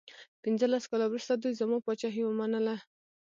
پنځلس 0.43 0.83
کاله 0.91 1.05
وروسته 1.07 1.33
دوی 1.35 1.53
زما 1.61 1.77
پاچهي 1.85 2.23
ومنله. 2.25 2.75